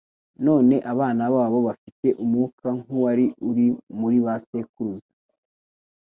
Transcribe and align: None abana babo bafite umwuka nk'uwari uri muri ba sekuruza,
None 0.45 0.75
abana 0.91 1.23
babo 1.35 1.57
bafite 1.67 2.07
umwuka 2.23 2.67
nk'uwari 2.79 3.25
uri 3.49 3.67
muri 3.99 4.17
ba 4.25 4.33
sekuruza, 4.45 5.11